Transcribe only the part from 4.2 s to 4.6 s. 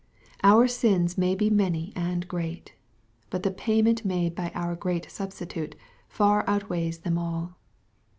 by